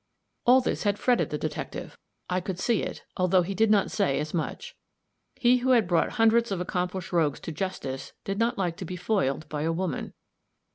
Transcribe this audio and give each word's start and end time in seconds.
All 0.47 0.61
this 0.61 0.81
had 0.81 0.97
fretted 0.97 1.29
the 1.29 1.37
detective; 1.37 1.95
I 2.27 2.41
could 2.41 2.57
see 2.57 2.81
it, 2.81 3.03
although 3.17 3.43
he 3.43 3.53
did 3.53 3.69
not 3.69 3.91
say 3.91 4.19
as 4.19 4.33
much. 4.33 4.75
He 5.35 5.57
who 5.57 5.73
had 5.73 5.87
brought 5.87 6.13
hundreds 6.13 6.49
of 6.51 6.59
accomplished 6.59 7.13
rogues 7.13 7.39
to 7.41 7.51
justice 7.51 8.11
did 8.23 8.39
not 8.39 8.57
like 8.57 8.77
to 8.77 8.85
be 8.85 8.95
foiled 8.95 9.47
by 9.47 9.61
a 9.61 9.71
woman. 9.71 10.13